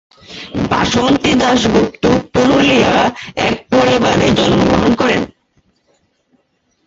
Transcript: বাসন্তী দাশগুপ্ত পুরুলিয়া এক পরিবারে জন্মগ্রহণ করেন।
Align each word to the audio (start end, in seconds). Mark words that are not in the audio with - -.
বাসন্তী 0.71 1.31
দাশগুপ্ত 1.35 2.03
পুরুলিয়া 2.33 2.93
এক 3.47 3.55
পরিবারে 3.71 4.27
জন্মগ্রহণ 4.31 4.91
করেন। 4.95 5.21